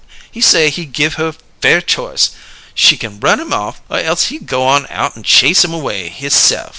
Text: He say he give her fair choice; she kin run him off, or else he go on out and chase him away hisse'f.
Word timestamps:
He 0.31 0.41
say 0.41 0.71
he 0.71 0.85
give 0.87 1.13
her 1.13 1.35
fair 1.61 1.79
choice; 1.79 2.31
she 2.73 2.97
kin 2.97 3.19
run 3.19 3.39
him 3.39 3.53
off, 3.53 3.81
or 3.87 3.99
else 3.99 4.29
he 4.29 4.39
go 4.39 4.63
on 4.63 4.87
out 4.89 5.15
and 5.15 5.23
chase 5.23 5.63
him 5.63 5.75
away 5.75 6.09
hisse'f. 6.09 6.69